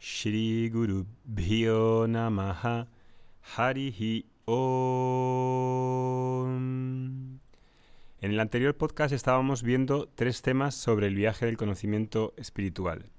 Shri 0.00 0.70
Guru 0.70 1.06
Bhyo 1.24 2.06
Namaha 2.06 2.86
Harihi 3.56 4.26
Om. 4.44 4.58
En 8.20 8.30
el 8.30 8.38
anterior 8.38 8.76
podcast 8.76 9.12
estábamos 9.12 9.64
viendo 9.64 10.08
tres 10.14 10.40
temas 10.42 10.76
sobre 10.76 11.08
el 11.08 11.16
viaje 11.16 11.46
del 11.46 11.56
conocimiento 11.56 12.32
espiritual. 12.36 13.10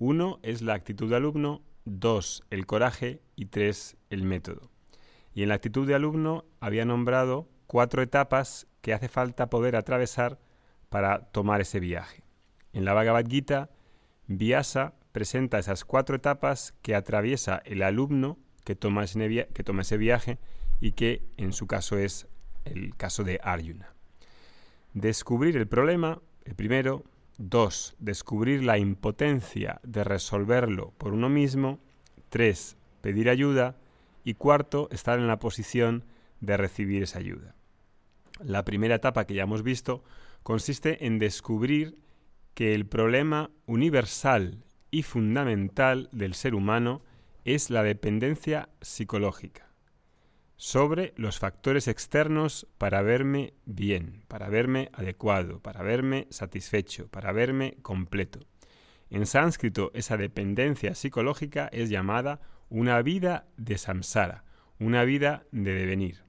Uno 0.00 0.40
es 0.42 0.62
la 0.62 0.74
actitud 0.74 1.08
de 1.08 1.14
alumno, 1.14 1.62
dos 1.84 2.42
el 2.50 2.66
coraje 2.66 3.20
y 3.36 3.46
tres 3.46 3.96
el 4.10 4.24
método. 4.24 4.72
Y 5.32 5.44
en 5.44 5.50
la 5.50 5.54
actitud 5.54 5.86
de 5.86 5.94
alumno 5.94 6.44
había 6.58 6.84
nombrado 6.84 7.48
cuatro 7.68 8.02
etapas 8.02 8.66
que 8.80 8.92
hace 8.92 9.08
falta 9.08 9.48
poder 9.48 9.76
atravesar 9.76 10.40
para 10.88 11.26
tomar 11.26 11.60
ese 11.60 11.78
viaje. 11.78 12.24
En 12.72 12.84
la 12.84 12.94
Bhagavad 12.94 13.28
Gita, 13.28 13.70
Vyasa 14.26 14.94
presenta 15.16 15.58
esas 15.58 15.86
cuatro 15.86 16.16
etapas 16.16 16.74
que 16.82 16.94
atraviesa 16.94 17.62
el 17.64 17.82
alumno 17.82 18.36
que 18.64 18.74
toma, 18.74 19.02
ese, 19.02 19.48
que 19.54 19.64
ese 19.80 19.96
viaje 19.96 20.38
y 20.78 20.92
que 20.92 21.22
en 21.38 21.54
su 21.54 21.66
caso 21.66 21.96
es 21.96 22.26
el 22.66 22.94
caso 22.96 23.24
de 23.24 23.40
Arjuna. 23.42 23.94
Descubrir 24.92 25.56
el 25.56 25.66
problema, 25.66 26.20
el 26.44 26.54
primero. 26.54 27.02
Dos, 27.38 27.96
descubrir 27.98 28.62
la 28.62 28.76
impotencia 28.76 29.80
de 29.84 30.04
resolverlo 30.04 30.92
por 30.98 31.14
uno 31.14 31.30
mismo. 31.30 31.78
Tres, 32.28 32.76
pedir 33.00 33.30
ayuda. 33.30 33.78
Y 34.22 34.34
cuarto, 34.34 34.90
estar 34.92 35.18
en 35.18 35.28
la 35.28 35.38
posición 35.38 36.04
de 36.42 36.58
recibir 36.58 37.02
esa 37.02 37.20
ayuda. 37.20 37.54
La 38.38 38.66
primera 38.66 38.96
etapa 38.96 39.24
que 39.24 39.32
ya 39.32 39.44
hemos 39.44 39.62
visto 39.62 40.04
consiste 40.42 41.06
en 41.06 41.18
descubrir 41.18 42.02
que 42.52 42.74
el 42.74 42.84
problema 42.84 43.50
universal 43.64 44.65
y 44.90 45.02
fundamental 45.02 46.08
del 46.12 46.34
ser 46.34 46.54
humano 46.54 47.02
es 47.44 47.70
la 47.70 47.82
dependencia 47.82 48.68
psicológica 48.80 49.66
sobre 50.56 51.12
los 51.16 51.38
factores 51.38 51.86
externos 51.86 52.66
para 52.78 53.02
verme 53.02 53.52
bien, 53.66 54.22
para 54.26 54.48
verme 54.48 54.90
adecuado, 54.94 55.60
para 55.60 55.82
verme 55.82 56.26
satisfecho, 56.30 57.08
para 57.08 57.32
verme 57.32 57.76
completo. 57.82 58.40
En 59.10 59.26
sánscrito 59.26 59.90
esa 59.94 60.16
dependencia 60.16 60.94
psicológica 60.94 61.68
es 61.72 61.90
llamada 61.90 62.40
una 62.70 63.00
vida 63.02 63.46
de 63.56 63.78
samsara, 63.78 64.44
una 64.80 65.04
vida 65.04 65.44
de 65.52 65.74
devenir. 65.74 66.24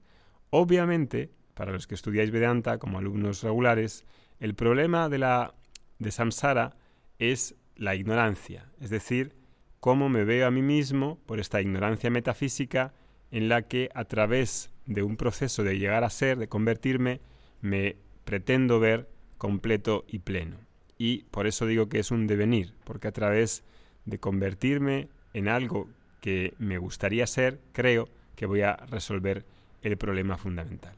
Obviamente, 0.50 1.30
para 1.54 1.72
los 1.72 1.86
que 1.86 1.94
estudiáis 1.94 2.30
Vedanta 2.30 2.78
como 2.78 2.98
alumnos 2.98 3.42
regulares, 3.42 4.04
el 4.38 4.54
problema 4.54 5.08
de 5.08 5.18
la 5.18 5.54
de 5.98 6.12
samsara 6.12 6.76
es 7.18 7.56
la 7.78 7.94
ignorancia, 7.94 8.66
es 8.80 8.90
decir, 8.90 9.32
cómo 9.80 10.08
me 10.08 10.24
veo 10.24 10.46
a 10.46 10.50
mí 10.50 10.60
mismo 10.62 11.18
por 11.24 11.40
esta 11.40 11.60
ignorancia 11.60 12.10
metafísica 12.10 12.92
en 13.30 13.48
la 13.48 13.62
que 13.62 13.88
a 13.94 14.04
través 14.04 14.70
de 14.86 15.02
un 15.02 15.16
proceso 15.16 15.62
de 15.62 15.78
llegar 15.78 16.04
a 16.04 16.10
ser, 16.10 16.38
de 16.38 16.48
convertirme, 16.48 17.20
me 17.60 17.96
pretendo 18.24 18.80
ver 18.80 19.08
completo 19.38 20.04
y 20.08 20.18
pleno. 20.18 20.56
Y 20.98 21.22
por 21.30 21.46
eso 21.46 21.66
digo 21.66 21.88
que 21.88 22.00
es 22.00 22.10
un 22.10 22.26
devenir, 22.26 22.74
porque 22.84 23.08
a 23.08 23.12
través 23.12 23.62
de 24.04 24.18
convertirme 24.18 25.08
en 25.32 25.48
algo 25.48 25.88
que 26.20 26.54
me 26.58 26.78
gustaría 26.78 27.26
ser, 27.26 27.60
creo 27.72 28.08
que 28.34 28.46
voy 28.46 28.62
a 28.62 28.74
resolver 28.74 29.44
el 29.82 29.96
problema 29.96 30.36
fundamental 30.36 30.96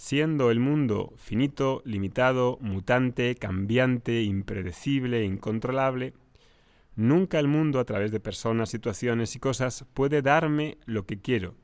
siendo 0.00 0.50
el 0.50 0.60
mundo 0.60 1.12
finito, 1.16 1.82
limitado, 1.84 2.56
mutante, 2.62 3.34
cambiante, 3.34 4.22
impredecible, 4.22 5.26
incontrolable, 5.26 6.14
nunca 6.96 7.38
el 7.38 7.48
mundo 7.48 7.78
a 7.78 7.84
través 7.84 8.10
de 8.10 8.18
personas, 8.18 8.70
situaciones 8.70 9.36
y 9.36 9.40
cosas 9.40 9.84
puede 9.92 10.22
darme 10.22 10.78
lo 10.86 11.04
que 11.04 11.20
quiero, 11.20 11.54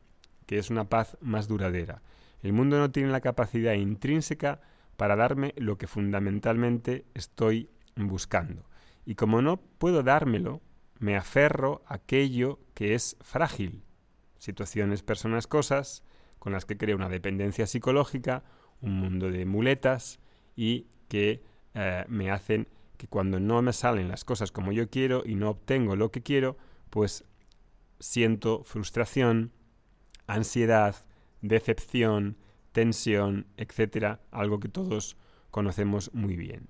que 0.44 0.58
es 0.58 0.68
una 0.68 0.84
paz 0.84 1.16
más 1.22 1.48
duradera. 1.48 2.02
El 2.42 2.52
mundo 2.52 2.78
no 2.78 2.90
tiene 2.90 3.10
la 3.10 3.22
capacidad 3.22 3.72
intrínseca 3.72 4.60
para 4.98 5.16
darme 5.16 5.54
lo 5.56 5.78
que 5.78 5.86
fundamentalmente 5.86 7.06
estoy 7.14 7.70
buscando. 7.96 8.68
Y 9.06 9.14
como 9.14 9.40
no 9.40 9.56
puedo 9.56 10.02
dármelo, 10.02 10.60
me 10.98 11.16
aferro 11.16 11.82
a 11.86 11.94
aquello 11.94 12.60
que 12.74 12.92
es 12.92 13.16
frágil. 13.22 13.82
Situaciones, 14.36 15.02
personas, 15.02 15.46
cosas, 15.46 16.02
con 16.46 16.52
las 16.52 16.64
que 16.64 16.76
creo 16.76 16.94
una 16.94 17.08
dependencia 17.08 17.66
psicológica, 17.66 18.44
un 18.80 18.92
mundo 19.00 19.32
de 19.32 19.44
muletas 19.44 20.20
y 20.54 20.86
que 21.08 21.42
eh, 21.74 22.04
me 22.06 22.30
hacen 22.30 22.68
que 22.96 23.08
cuando 23.08 23.40
no 23.40 23.62
me 23.62 23.72
salen 23.72 24.06
las 24.06 24.24
cosas 24.24 24.52
como 24.52 24.70
yo 24.70 24.88
quiero 24.88 25.24
y 25.26 25.34
no 25.34 25.50
obtengo 25.50 25.96
lo 25.96 26.12
que 26.12 26.22
quiero, 26.22 26.56
pues 26.88 27.24
siento 27.98 28.62
frustración, 28.62 29.50
ansiedad, 30.28 30.94
decepción, 31.42 32.36
tensión, 32.70 33.48
etcétera, 33.56 34.20
algo 34.30 34.60
que 34.60 34.68
todos 34.68 35.16
conocemos 35.50 36.14
muy 36.14 36.36
bien. 36.36 36.68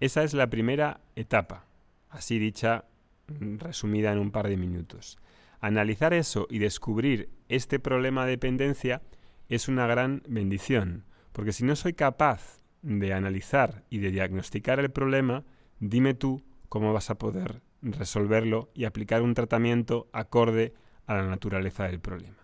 Esa 0.00 0.24
es 0.24 0.32
la 0.32 0.48
primera 0.48 1.02
etapa, 1.14 1.66
así 2.08 2.38
dicha, 2.38 2.86
resumida 3.28 4.12
en 4.12 4.18
un 4.18 4.30
par 4.30 4.48
de 4.48 4.56
minutos. 4.56 5.18
Analizar 5.60 6.14
eso 6.14 6.46
y 6.50 6.58
descubrir 6.58 7.28
este 7.48 7.78
problema 7.78 8.24
de 8.24 8.32
dependencia 8.32 9.02
es 9.48 9.68
una 9.68 9.86
gran 9.86 10.22
bendición, 10.26 11.04
porque 11.32 11.52
si 11.52 11.64
no 11.64 11.76
soy 11.76 11.92
capaz 11.92 12.60
de 12.82 13.12
analizar 13.12 13.84
y 13.90 13.98
de 13.98 14.10
diagnosticar 14.10 14.80
el 14.80 14.90
problema, 14.90 15.44
dime 15.78 16.14
tú 16.14 16.42
cómo 16.68 16.92
vas 16.92 17.10
a 17.10 17.18
poder 17.18 17.60
resolverlo 17.82 18.70
y 18.74 18.84
aplicar 18.84 19.22
un 19.22 19.34
tratamiento 19.34 20.08
acorde 20.12 20.72
a 21.06 21.14
la 21.14 21.26
naturaleza 21.26 21.84
del 21.84 22.00
problema. 22.00 22.38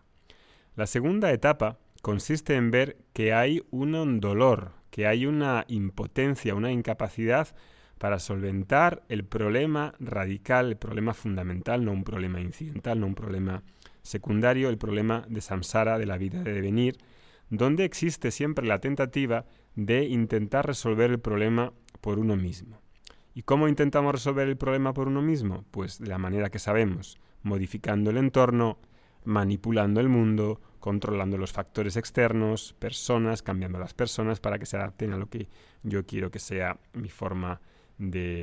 La 0.74 0.86
segunda 0.86 1.32
etapa 1.32 1.78
consiste 2.02 2.54
en 2.54 2.70
ver 2.70 2.98
que 3.12 3.32
hay 3.32 3.62
un 3.70 4.20
dolor, 4.20 4.72
que 4.90 5.06
hay 5.06 5.24
una 5.24 5.64
impotencia, 5.68 6.54
una 6.54 6.70
incapacidad 6.70 7.54
para 7.98 8.18
solventar 8.18 9.02
el 9.08 9.24
problema 9.24 9.94
radical, 9.98 10.68
el 10.68 10.76
problema 10.76 11.14
fundamental, 11.14 11.84
no 11.84 11.92
un 11.92 12.04
problema 12.04 12.40
incidental, 12.40 13.00
no 13.00 13.06
un 13.06 13.14
problema 13.14 13.62
secundario, 14.02 14.68
el 14.68 14.78
problema 14.78 15.24
de 15.28 15.40
samsara, 15.40 15.98
de 15.98 16.06
la 16.06 16.18
vida 16.18 16.42
de 16.42 16.52
devenir, 16.52 16.98
donde 17.50 17.84
existe 17.84 18.30
siempre 18.30 18.66
la 18.66 18.80
tentativa 18.80 19.46
de 19.74 20.04
intentar 20.04 20.66
resolver 20.66 21.10
el 21.10 21.20
problema 21.20 21.72
por 22.00 22.18
uno 22.18 22.36
mismo. 22.36 22.80
¿Y 23.34 23.42
cómo 23.42 23.68
intentamos 23.68 24.12
resolver 24.12 24.48
el 24.48 24.56
problema 24.56 24.94
por 24.94 25.08
uno 25.08 25.22
mismo? 25.22 25.64
Pues 25.70 25.98
de 25.98 26.06
la 26.06 26.18
manera 26.18 26.50
que 26.50 26.58
sabemos, 26.58 27.18
modificando 27.42 28.10
el 28.10 28.16
entorno, 28.16 28.78
manipulando 29.24 30.00
el 30.00 30.08
mundo, 30.08 30.60
controlando 30.80 31.36
los 31.36 31.52
factores 31.52 31.96
externos, 31.96 32.74
personas, 32.78 33.42
cambiando 33.42 33.78
las 33.78 33.92
personas 33.92 34.40
para 34.40 34.58
que 34.58 34.66
se 34.66 34.76
adapten 34.76 35.12
a 35.12 35.16
lo 35.18 35.28
que 35.28 35.48
yo 35.82 36.06
quiero 36.06 36.30
que 36.30 36.38
sea 36.38 36.78
mi 36.94 37.10
forma 37.10 37.60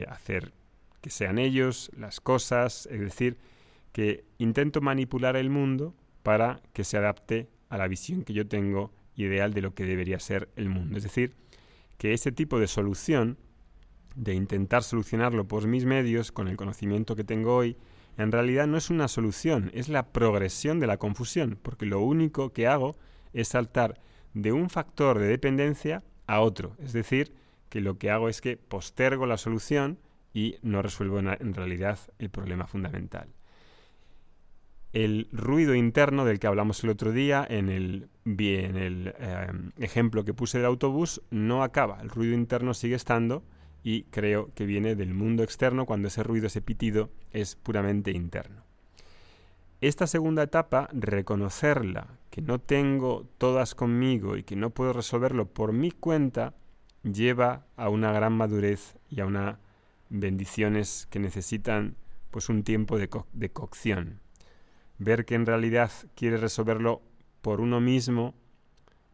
hacer 0.10 0.54
que 1.02 1.10
sean 1.10 1.38
ellos, 1.38 1.92
las 1.98 2.22
cosas, 2.22 2.88
es 2.92 3.00
decir, 3.00 3.38
que 3.92 4.26
intento 4.38 4.82
manipular 4.82 5.36
el 5.36 5.50
mundo 5.50 5.94
para 6.24 6.62
que 6.74 6.84
se 6.84 6.98
adapte 6.98 7.50
a 7.70 7.78
la 7.78 7.88
visión 7.88 8.24
que 8.24 8.34
yo 8.34 8.48
tengo 8.48 8.92
ideal 9.16 9.54
de 9.54 9.62
lo 9.62 9.74
que 9.74 9.86
debería 9.86 10.20
ser 10.20 10.50
el 10.56 10.70
mundo. 10.70 10.98
Es 10.98 11.04
decir, 11.04 11.36
que 11.98 12.14
ese 12.14 12.32
tipo 12.32 12.60
de 12.60 12.68
solución, 12.68 13.38
de 14.16 14.34
intentar 14.34 14.84
solucionarlo 14.84 15.48
por 15.48 15.68
mis 15.68 15.86
medios, 15.86 16.32
con 16.32 16.48
el 16.48 16.58
conocimiento 16.58 17.16
que 17.16 17.24
tengo 17.24 17.56
hoy, 17.56 17.78
en 18.18 18.32
realidad 18.32 18.68
no 18.68 18.78
es 18.78 18.90
una 18.90 19.08
solución, 19.08 19.72
es 19.74 19.90
la 19.90 20.12
progresión 20.12 20.80
de 20.80 20.88
la 20.88 20.98
confusión, 20.98 21.58
porque 21.62 21.86
lo 21.86 22.00
único 22.00 22.54
que 22.54 22.68
hago 22.68 22.96
es 23.34 23.50
saltar 23.50 24.00
de 24.34 24.52
un 24.52 24.70
factor 24.70 25.20
de 25.20 25.28
dependencia 25.28 26.04
a 26.28 26.42
otro. 26.42 26.76
Es 26.80 26.94
decir, 26.94 27.34
que 27.74 27.82
lo 27.82 27.98
que 27.98 28.12
hago 28.12 28.30
es 28.30 28.40
que 28.40 28.56
postergo 28.56 29.26
la 29.26 29.36
solución 29.36 29.98
y 30.32 30.58
no 30.62 30.84
resuelvo 30.84 31.18
en 31.18 31.56
realidad 31.56 31.98
el 32.20 32.30
problema 32.30 32.68
fundamental. 32.68 33.30
El 34.92 35.28
ruido 35.32 35.74
interno 35.74 36.24
del 36.24 36.38
que 36.38 36.46
hablamos 36.46 36.84
el 36.84 36.92
otro 36.92 37.12
día 37.12 37.44
en 37.50 37.70
el, 37.70 38.10
el 38.26 39.16
em, 39.18 39.72
ejemplo 39.80 40.24
que 40.24 40.36
puse 40.36 40.60
del 40.60 40.68
autobús 40.68 41.24
no 41.32 41.64
acaba, 41.64 42.00
el 42.00 42.10
ruido 42.10 42.36
interno 42.36 42.76
sigue 42.76 42.94
estando 42.94 43.44
y 43.82 44.04
creo 44.04 44.54
que 44.54 44.68
viene 44.68 44.94
del 44.94 45.16
mundo 45.16 45.42
externo 45.42 45.88
cuando 45.88 46.10
ese 46.10 46.22
ruido, 46.22 46.46
ese 46.46 46.62
pitido 46.62 47.10
es 47.32 47.56
puramente 47.56 48.12
interno. 48.12 48.62
Esta 49.82 50.06
segunda 50.06 50.44
etapa, 50.44 50.90
reconocerla, 50.94 52.20
que 52.30 52.44
no 52.44 52.60
tengo 52.60 53.26
todas 53.40 53.74
conmigo 53.74 54.38
y 54.38 54.44
que 54.44 54.56
no 54.56 54.70
puedo 54.70 54.94
resolverlo 54.94 55.48
por 55.48 55.74
mi 55.74 55.90
cuenta, 55.90 56.54
lleva 57.04 57.66
a 57.76 57.90
una 57.90 58.12
gran 58.12 58.34
madurez 58.34 58.98
y 59.10 59.22
a 59.22 59.26
unas 59.26 59.58
bendiciones 60.10 61.08
que 61.10 61.20
necesitan 61.20 61.96
pues 62.32 62.50
un 62.50 62.64
tiempo 62.64 62.98
de, 62.98 63.10
de 63.34 63.52
cocción. 63.52 64.20
Ver 64.98 65.26
que 65.26 65.36
en 65.36 65.46
realidad 65.46 65.92
quiere 66.16 66.38
resolverlo 66.38 67.02
por 67.42 67.62
uno 67.62 67.82
mismo 67.82 68.34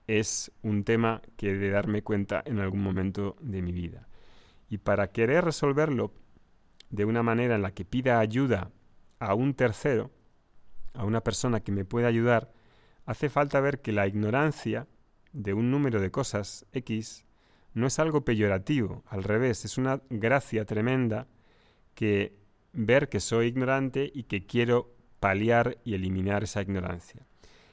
es 0.07 0.51
un 0.63 0.83
tema 0.83 1.21
que 1.37 1.51
he 1.51 1.57
de 1.57 1.69
darme 1.69 2.01
cuenta 2.01 2.41
en 2.45 2.59
algún 2.59 2.81
momento 2.81 3.35
de 3.41 3.61
mi 3.61 3.71
vida. 3.71 4.07
Y 4.69 4.79
para 4.79 5.11
querer 5.11 5.45
resolverlo 5.45 6.13
de 6.89 7.05
una 7.05 7.23
manera 7.23 7.55
en 7.55 7.61
la 7.61 7.71
que 7.71 7.85
pida 7.85 8.19
ayuda 8.19 8.71
a 9.19 9.33
un 9.33 9.53
tercero, 9.53 10.11
a 10.93 11.05
una 11.05 11.21
persona 11.21 11.59
que 11.59 11.71
me 11.71 11.85
pueda 11.85 12.07
ayudar, 12.07 12.51
hace 13.05 13.29
falta 13.29 13.59
ver 13.59 13.81
que 13.81 13.91
la 13.91 14.07
ignorancia 14.07 14.87
de 15.31 15.53
un 15.53 15.69
número 15.69 16.01
de 16.01 16.11
cosas 16.11 16.65
X 16.71 17.25
no 17.73 17.87
es 17.87 17.99
algo 17.99 18.25
peyorativo, 18.25 19.03
al 19.07 19.23
revés, 19.23 19.65
es 19.65 19.77
una 19.77 20.01
gracia 20.09 20.65
tremenda 20.65 21.27
que 21.93 22.37
ver 22.73 23.09
que 23.09 23.19
soy 23.19 23.47
ignorante 23.47 24.11
y 24.13 24.23
que 24.23 24.45
quiero 24.45 24.95
paliar 25.19 25.77
y 25.83 25.93
eliminar 25.93 26.43
esa 26.43 26.61
ignorancia. 26.61 27.25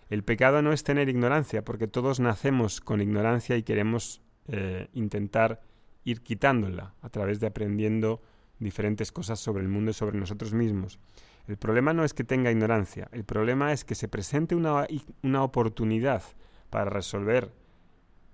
El 0.09 0.23
pecado 0.23 0.63
no 0.63 0.73
es 0.73 0.85
tener 0.85 1.09
ignorancia, 1.09 1.65
porque 1.65 1.89
todos 1.89 2.21
nacemos 2.21 2.81
con 2.81 3.01
ignorancia 3.01 3.57
y 3.57 3.63
queremos 3.63 4.23
eh, 4.49 4.89
intentar 4.93 5.61
ir 6.05 6.23
quitándola 6.23 6.95
a 7.03 7.09
través 7.09 7.41
de 7.41 7.49
aprendiendo 7.49 8.23
diferentes 8.59 9.11
cosas 9.11 9.41
sobre 9.41 9.63
el 9.63 9.69
mundo 9.69 9.91
y 9.91 9.95
sobre 9.95 10.19
nosotros 10.19 10.53
mismos. 10.53 11.01
El 11.49 11.57
problema 11.57 11.93
no 11.93 12.05
es 12.05 12.15
que 12.15 12.25
tenga 12.25 12.51
ignorancia, 12.51 13.09
el 13.13 13.25
problema 13.25 13.73
es 13.73 13.85
que 13.85 13.95
se 13.95 14.09
presente 14.09 14.55
una, 14.55 14.87
una 15.23 15.43
oportunidad 15.43 16.23
para 16.71 16.91
resolver 16.91 17.53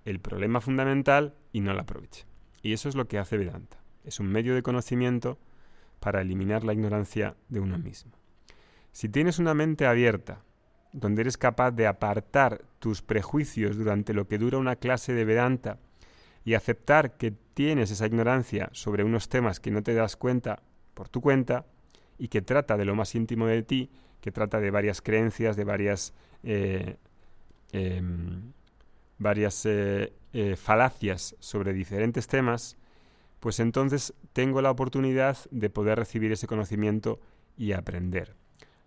el 0.05 0.21
problema 0.21 0.61
fundamental 0.61 1.35
y 1.53 1.61
no 1.61 1.73
la 1.73 1.83
aproveche. 1.83 2.27
Y 2.63 2.73
eso 2.73 2.89
es 2.89 2.95
lo 2.95 3.09
que 3.09 3.19
hace 3.19 3.37
Vedanta. 3.37 3.79
Es 4.05 4.21
un 4.21 4.27
medio 4.27 4.55
de 4.55 4.63
conocimiento 4.63 5.39
para 6.01 6.21
eliminar 6.21 6.65
la 6.65 6.73
ignorancia 6.73 7.37
de 7.49 7.61
uno 7.61 7.79
mismo. 7.79 8.13
Si 8.93 9.09
tienes 9.09 9.39
una 9.39 9.55
mente 9.55 9.87
abierta, 9.87 10.43
donde 10.93 11.23
eres 11.23 11.39
capaz 11.39 11.71
de 11.71 11.87
apartar 11.87 12.63
tus 12.79 13.03
prejuicios 13.03 13.77
durante 13.77 14.13
lo 14.13 14.29
que 14.29 14.39
dura 14.39 14.59
una 14.59 14.77
clase 14.77 15.15
de 15.15 15.25
Vedanta 15.25 15.79
y 16.45 16.55
aceptar 16.55 17.17
que 17.17 17.33
tienes 17.55 17.91
esa 17.91 18.07
ignorancia 18.07 18.69
sobre 18.73 19.05
unos 19.05 19.29
temas 19.29 19.61
que 19.61 19.71
no 19.71 19.83
te 19.83 19.95
das 19.95 20.17
cuenta 20.17 20.63
por 20.95 21.09
tu 21.09 21.21
cuenta 21.21 21.67
y 22.19 22.29
que 22.29 22.43
trata 22.43 22.77
de 22.77 22.85
lo 22.85 22.95
más 22.95 23.15
íntimo 23.15 23.47
de 23.47 23.63
ti, 23.63 23.91
que 24.21 24.33
trata 24.33 24.61
de 24.61 24.71
varias 24.71 25.01
creencias, 25.01 25.57
de 25.57 25.65
varias, 25.65 26.15
eh, 26.43 26.97
em, 27.73 28.53
varias 29.23 29.65
eh, 29.67 30.13
eh, 30.33 30.57
falacias 30.57 31.37
sobre 31.41 31.73
diferentes 31.73 32.27
temas, 32.27 32.77
pues 33.41 33.61
entonces 33.61 34.15
tengo 34.33 34.63
la 34.63 34.71
oportunidad 34.71 35.37
de 35.51 35.71
poder 35.71 35.99
recibir 35.99 36.33
ese 36.33 36.47
conocimiento 36.47 37.21
y 37.57 37.73
aprender. 37.73 38.37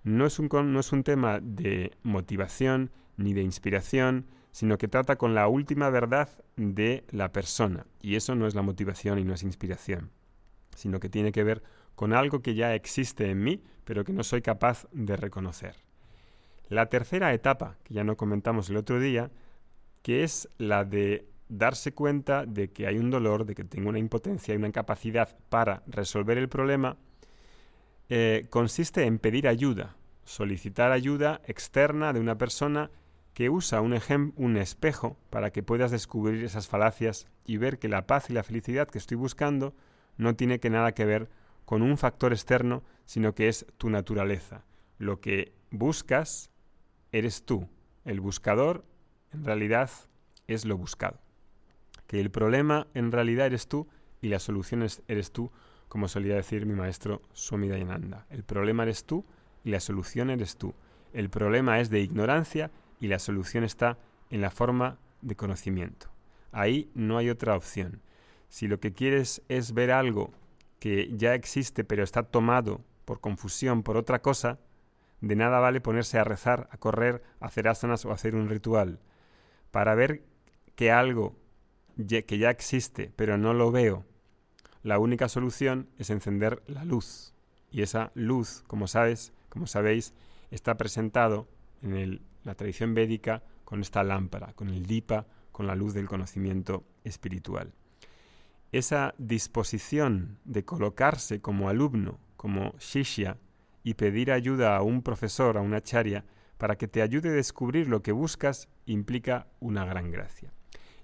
No 0.03 0.25
es 0.25 0.39
un, 0.39 0.49
no 0.51 0.79
es 0.79 0.91
un 0.91 1.03
tema 1.03 1.39
de 1.41 1.91
motivación 2.03 2.91
ni 3.17 3.33
de 3.33 3.41
inspiración, 3.41 4.27
sino 4.51 4.77
que 4.77 4.87
trata 4.87 5.17
con 5.17 5.35
la 5.35 5.47
última 5.47 5.89
verdad 5.89 6.29
de 6.55 7.03
la 7.11 7.31
persona. 7.31 7.85
Y 8.01 8.15
eso 8.15 8.35
no 8.35 8.47
es 8.47 8.55
la 8.55 8.61
motivación 8.61 9.19
y 9.19 9.23
no 9.23 9.33
es 9.33 9.43
inspiración, 9.43 10.11
sino 10.75 10.99
que 10.99 11.09
tiene 11.09 11.31
que 11.31 11.43
ver 11.43 11.61
con 11.95 12.13
algo 12.13 12.41
que 12.41 12.55
ya 12.55 12.73
existe 12.75 13.29
en 13.29 13.43
mí, 13.43 13.63
pero 13.83 14.03
que 14.03 14.13
no 14.13 14.23
soy 14.23 14.41
capaz 14.41 14.88
de 14.91 15.17
reconocer. 15.17 15.75
La 16.69 16.88
tercera 16.88 17.33
etapa, 17.33 17.77
que 17.83 17.93
ya 17.93 18.03
no 18.03 18.15
comentamos 18.15 18.69
el 18.69 18.77
otro 18.77 18.99
día, 18.99 19.31
que 20.05 20.23
es 20.23 20.47
la 20.59 20.85
de 20.85 21.27
darse 21.49 21.91
cuenta 21.91 22.45
de 22.45 22.69
que 22.69 22.85
hay 22.85 22.99
un 22.99 23.09
dolor, 23.09 23.43
de 23.43 23.55
que 23.55 23.63
tengo 23.63 23.89
una 23.89 23.97
impotencia 23.97 24.53
y 24.53 24.57
una 24.57 24.67
incapacidad 24.67 25.35
para 25.49 25.81
resolver 25.87 26.37
el 26.37 26.47
problema, 26.47 26.97
eh, 28.09 28.45
consiste 28.51 29.05
en 29.05 29.17
pedir 29.17 29.47
ayuda, 29.47 29.95
solicitar 30.23 30.91
ayuda 30.91 31.41
externa 31.47 32.13
de 32.13 32.19
una 32.19 32.37
persona 32.37 32.91
que 33.33 33.49
usa 33.49 33.81
un, 33.81 33.99
un 34.35 34.57
espejo 34.57 35.17
para 35.31 35.49
que 35.49 35.63
puedas 35.63 35.89
descubrir 35.89 36.43
esas 36.43 36.67
falacias 36.67 37.25
y 37.43 37.57
ver 37.57 37.79
que 37.79 37.89
la 37.89 38.05
paz 38.05 38.29
y 38.29 38.33
la 38.33 38.43
felicidad 38.43 38.87
que 38.87 38.99
estoy 38.99 39.17
buscando 39.17 39.73
no 40.17 40.35
tiene 40.35 40.59
que 40.59 40.69
nada 40.69 40.91
que 40.91 41.05
ver 41.05 41.31
con 41.65 41.81
un 41.81 41.97
factor 41.97 42.31
externo, 42.31 42.83
sino 43.05 43.33
que 43.33 43.47
es 43.47 43.65
tu 43.79 43.89
naturaleza. 43.89 44.65
Lo 44.99 45.19
que 45.19 45.55
buscas 45.71 46.51
eres 47.11 47.43
tú. 47.43 47.67
El 48.03 48.19
buscador 48.19 48.85
en 49.35 49.45
realidad 49.45 49.89
es 50.47 50.65
lo 50.65 50.77
buscado. 50.77 51.19
Que 52.07 52.19
el 52.19 52.31
problema 52.31 52.87
en 52.93 53.11
realidad 53.11 53.47
eres 53.47 53.67
tú 53.67 53.87
y 54.21 54.29
la 54.29 54.39
solución 54.39 54.85
eres 55.07 55.31
tú, 55.31 55.51
como 55.87 56.07
solía 56.07 56.35
decir 56.35 56.65
mi 56.65 56.73
maestro 56.73 57.21
Swami 57.33 57.67
Dayananda. 57.67 58.25
El 58.29 58.43
problema 58.43 58.83
eres 58.83 59.05
tú 59.05 59.25
y 59.63 59.69
la 59.69 59.79
solución 59.79 60.29
eres 60.29 60.57
tú. 60.57 60.73
El 61.13 61.29
problema 61.29 61.79
es 61.79 61.89
de 61.89 62.01
ignorancia 62.01 62.71
y 62.99 63.07
la 63.07 63.19
solución 63.19 63.63
está 63.63 63.97
en 64.29 64.41
la 64.41 64.51
forma 64.51 64.97
de 65.21 65.35
conocimiento. 65.35 66.07
Ahí 66.51 66.89
no 66.93 67.17
hay 67.17 67.29
otra 67.29 67.55
opción. 67.55 68.01
Si 68.49 68.67
lo 68.67 68.79
que 68.79 68.93
quieres 68.93 69.41
es 69.49 69.73
ver 69.73 69.91
algo 69.91 70.31
que 70.79 71.11
ya 71.15 71.33
existe 71.33 71.83
pero 71.83 72.03
está 72.03 72.23
tomado 72.23 72.81
por 73.05 73.19
confusión 73.19 73.83
por 73.83 73.97
otra 73.97 74.21
cosa, 74.21 74.59
de 75.21 75.35
nada 75.35 75.59
vale 75.59 75.81
ponerse 75.81 76.19
a 76.19 76.23
rezar, 76.23 76.67
a 76.71 76.77
correr, 76.77 77.23
a 77.39 77.47
hacer 77.47 77.67
asanas 77.67 78.05
o 78.05 78.11
hacer 78.11 78.35
un 78.35 78.49
ritual. 78.49 78.99
Para 79.75 79.94
ver 79.94 80.24
que 80.77 80.89
algo 80.89 81.36
que 81.98 82.38
ya 82.38 82.50
existe 82.50 83.12
pero 83.18 83.38
no 83.38 83.54
lo 83.54 83.74
veo, 83.74 84.06
la 84.83 85.00
única 85.00 85.27
solución 85.27 85.89
es 85.98 86.10
encender 86.10 86.63
la 86.68 86.86
luz. 86.86 87.33
Y 87.72 87.81
esa 87.81 88.13
luz, 88.16 88.63
como 88.68 88.88
sabes, 88.88 89.33
como 89.50 89.68
sabéis, 89.68 90.13
está 90.50 90.77
presentado 90.77 91.50
en 91.81 92.22
la 92.45 92.56
tradición 92.56 92.94
védica 92.94 93.44
con 93.66 93.81
esta 93.81 94.01
lámpara, 94.06 94.54
con 94.54 94.69
el 94.69 94.86
dipa, 94.86 95.27
con 95.51 95.68
la 95.68 95.75
luz 95.75 95.94
del 95.94 96.07
conocimiento 96.07 96.86
espiritual. 97.04 97.74
Esa 98.72 99.13
disposición 99.18 100.39
de 100.45 100.63
colocarse 100.63 101.42
como 101.42 101.68
alumno, 101.68 102.18
como 102.38 102.75
shishya, 102.80 103.36
y 103.83 103.95
pedir 103.95 104.31
ayuda 104.31 104.77
a 104.77 104.83
un 104.83 105.01
profesor, 105.01 105.57
a 105.57 105.62
una 105.62 105.81
charya, 105.81 106.24
para 106.57 106.77
que 106.77 106.87
te 106.87 107.01
ayude 107.01 107.29
a 107.29 107.33
descubrir 107.33 107.87
lo 107.87 108.01
que 108.01 108.11
buscas, 108.11 108.69
implica 108.85 109.47
una 109.59 109.85
gran 109.85 110.11
gracia. 110.11 110.51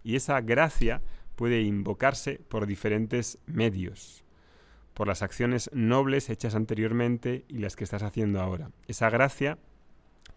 Y 0.03 0.15
esa 0.15 0.39
gracia 0.41 1.01
puede 1.35 1.61
invocarse 1.61 2.39
por 2.47 2.67
diferentes 2.67 3.37
medios, 3.45 4.23
por 4.93 5.07
las 5.07 5.21
acciones 5.21 5.69
nobles 5.73 6.29
hechas 6.29 6.55
anteriormente 6.55 7.45
y 7.47 7.59
las 7.59 7.75
que 7.75 7.83
estás 7.83 8.03
haciendo 8.03 8.41
ahora. 8.41 8.71
Esa 8.87 9.09
gracia 9.09 9.57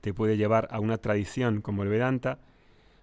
te 0.01 0.13
puede 0.15 0.37
llevar 0.37 0.69
a 0.71 0.81
una 0.81 0.99
tradición 0.99 1.61
como 1.61 1.83
el 1.83 1.89
Vedanta 1.89 2.39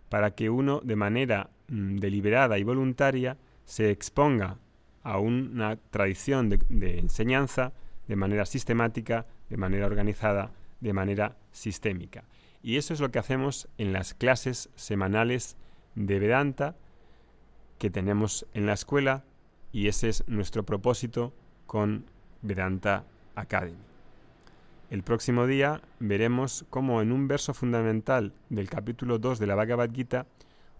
para 0.10 0.32
que 0.36 0.50
uno 0.50 0.82
de 0.84 0.96
manera 0.96 1.50
mm, 1.68 1.98
deliberada 1.98 2.60
y 2.60 2.64
voluntaria 2.64 3.38
se 3.66 3.90
exponga 3.92 4.58
a 5.04 5.18
una 5.18 5.78
tradición 5.78 6.50
de, 6.50 7.00
enseñanza 7.00 7.74
de 8.08 8.16
manera 8.16 8.46
sistemática, 8.46 9.26
de 9.50 9.58
manera 9.58 9.86
organizada, 9.86 10.52
de 10.82 10.94
manera 10.94 11.38
sistémica. 11.52 12.26
Y 12.62 12.78
eso 12.78 12.94
es 12.94 13.00
lo 13.00 13.12
que 13.12 13.20
hacemos 13.20 13.68
en 13.78 13.94
las 13.94 14.14
clases 14.14 14.70
semanales 14.76 15.56
de 15.96 16.20
Vedanta 16.20 16.76
que 17.80 17.90
tenemos 17.90 18.46
en 18.54 18.66
la 18.66 18.74
escuela 18.74 19.24
y 19.72 19.88
ese 19.88 20.10
es 20.10 20.28
nuestro 20.28 20.64
propósito 20.64 21.34
con 21.66 22.06
Vedanta 22.42 23.06
Academy. 23.36 23.78
El 24.90 25.04
próximo 25.04 25.48
día 25.48 25.82
veremos 26.00 26.66
cómo 26.70 27.02
en 27.02 27.12
un 27.12 27.28
verso 27.28 27.54
fundamental 27.54 28.34
del 28.50 28.70
capítulo 28.70 29.20
2 29.20 29.40
de 29.40 29.48
la 29.48 29.56
Bhagavad 29.56 29.90
Gita 29.92 30.28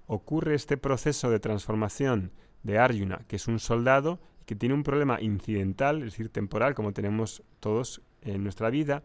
ocurre 0.06 0.54
este 0.54 0.76
proceso 0.76 1.32
de 1.32 1.40
transformación 1.40 2.32
de 2.64 2.78
Arjuna, 2.78 3.22
que 3.28 3.38
es 3.38 3.48
un 3.48 3.60
soldado 3.60 4.20
que 4.46 4.56
tiene 4.56 4.76
un 4.76 4.84
problema 4.84 5.22
incidental, 5.22 6.00
es 6.00 6.12
decir, 6.12 6.30
temporal, 6.30 6.76
como 6.76 6.92
tenemos 6.92 7.42
todos 7.62 8.02
en 8.22 8.44
nuestra 8.44 8.70
vida, 8.70 9.04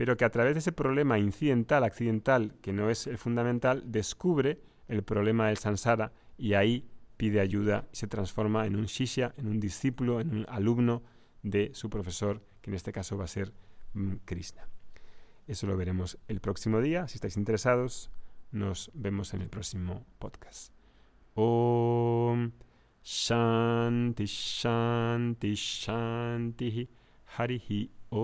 pero 0.00 0.16
que 0.16 0.24
a 0.24 0.30
través 0.30 0.54
de 0.54 0.60
ese 0.60 0.72
problema 0.72 1.18
incidental, 1.18 1.84
accidental, 1.84 2.54
que 2.62 2.72
no 2.72 2.88
es 2.88 3.06
el 3.06 3.18
fundamental, 3.18 3.82
descubre 3.84 4.58
el 4.88 5.02
problema 5.02 5.48
del 5.48 5.58
samsara 5.58 6.12
y 6.38 6.54
ahí 6.54 6.88
pide 7.18 7.40
ayuda 7.40 7.86
y 7.92 7.96
se 7.96 8.06
transforma 8.06 8.64
en 8.64 8.76
un 8.76 8.86
shishya, 8.86 9.34
en 9.36 9.48
un 9.48 9.60
discípulo, 9.60 10.22
en 10.22 10.30
un 10.34 10.46
alumno 10.48 11.02
de 11.42 11.72
su 11.74 11.90
profesor, 11.90 12.42
que 12.62 12.70
en 12.70 12.76
este 12.76 12.92
caso 12.92 13.18
va 13.18 13.24
a 13.24 13.28
ser 13.28 13.52
Mm, 13.94 14.16
Krishna. 14.24 14.68
Eso 15.46 15.66
lo 15.66 15.76
veremos 15.76 16.18
el 16.28 16.40
próximo 16.40 16.80
día. 16.80 17.08
Si 17.08 17.16
estáis 17.16 17.36
interesados, 17.36 18.10
nos 18.52 18.90
vemos 18.94 19.34
en 19.34 19.42
el 19.42 19.48
próximo 19.48 20.06
podcast. 20.18 20.72
Om 21.34 22.52
Shanti 23.02 24.26
Shanti 24.26 25.54
Shanti 25.54 26.88
Harihi 27.36 27.90
Om 28.12 28.20